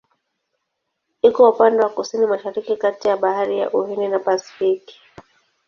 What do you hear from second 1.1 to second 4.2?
Iko upande wa Kusini-Mashariki kati ya Bahari ya Uhindi na